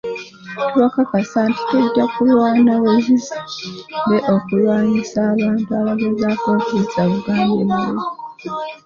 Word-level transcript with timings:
Tubakakasa 0.69 1.39
nti 1.49 1.61
tujja 1.69 2.03
kulwana 2.13 2.71
bwezizingirire 2.81 4.17
okulwanyisa 4.35 5.17
abantu 5.33 5.69
abagezaako 5.79 6.47
okuzza 6.57 7.01
Buganda 7.11 7.53
emabega. 7.63 8.05